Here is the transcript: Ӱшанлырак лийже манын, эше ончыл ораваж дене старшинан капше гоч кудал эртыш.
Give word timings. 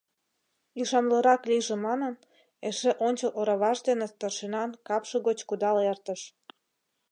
Ӱшанлырак 0.81 1.41
лийже 1.49 1.75
манын, 1.85 2.13
эше 2.67 2.91
ончыл 3.07 3.31
ораваж 3.39 3.77
дене 3.87 4.05
старшинан 4.13 4.69
капше 4.87 5.17
гоч 5.27 5.39
кудал 5.49 5.77
эртыш. 5.91 6.21